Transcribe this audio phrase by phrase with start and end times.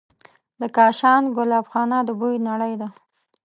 [0.59, 2.89] د کاشان ګلابخانه د بوی نړۍ ده.